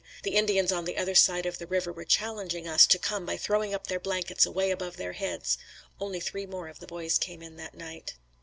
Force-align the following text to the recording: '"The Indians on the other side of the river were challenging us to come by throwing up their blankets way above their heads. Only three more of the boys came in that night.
'"The 0.23 0.35
Indians 0.35 0.71
on 0.71 0.85
the 0.85 0.97
other 0.97 1.13
side 1.13 1.45
of 1.45 1.59
the 1.59 1.67
river 1.67 1.93
were 1.93 2.05
challenging 2.05 2.67
us 2.67 2.87
to 2.87 2.97
come 2.97 3.23
by 3.23 3.37
throwing 3.37 3.71
up 3.71 3.85
their 3.85 3.99
blankets 3.99 4.47
way 4.47 4.71
above 4.71 4.97
their 4.97 5.13
heads. 5.13 5.59
Only 5.99 6.19
three 6.19 6.47
more 6.47 6.69
of 6.69 6.79
the 6.79 6.87
boys 6.87 7.19
came 7.19 7.43
in 7.43 7.55
that 7.57 7.75
night. 7.75 8.15